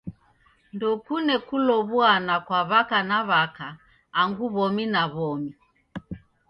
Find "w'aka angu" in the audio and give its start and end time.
3.29-4.45